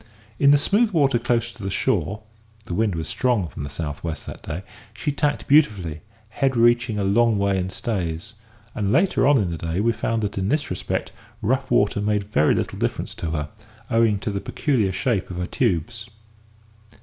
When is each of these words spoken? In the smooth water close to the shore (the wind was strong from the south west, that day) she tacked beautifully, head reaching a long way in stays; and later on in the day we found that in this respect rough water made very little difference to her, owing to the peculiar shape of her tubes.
In 0.39 0.49
the 0.49 0.57
smooth 0.57 0.89
water 0.89 1.19
close 1.19 1.51
to 1.51 1.61
the 1.61 1.69
shore 1.69 2.23
(the 2.65 2.73
wind 2.73 2.95
was 2.95 3.07
strong 3.07 3.47
from 3.47 3.61
the 3.61 3.69
south 3.69 4.03
west, 4.03 4.25
that 4.25 4.41
day) 4.41 4.63
she 4.95 5.11
tacked 5.11 5.47
beautifully, 5.47 6.01
head 6.29 6.57
reaching 6.57 6.97
a 6.97 7.03
long 7.03 7.37
way 7.37 7.59
in 7.59 7.69
stays; 7.69 8.33
and 8.73 8.91
later 8.91 9.27
on 9.27 9.37
in 9.37 9.51
the 9.51 9.59
day 9.59 9.79
we 9.79 9.91
found 9.91 10.23
that 10.23 10.39
in 10.39 10.49
this 10.49 10.71
respect 10.71 11.11
rough 11.39 11.69
water 11.69 12.01
made 12.01 12.23
very 12.23 12.55
little 12.55 12.79
difference 12.79 13.13
to 13.13 13.29
her, 13.29 13.49
owing 13.91 14.17
to 14.17 14.31
the 14.31 14.41
peculiar 14.41 14.91
shape 14.91 15.29
of 15.29 15.37
her 15.37 15.45
tubes. 15.45 16.09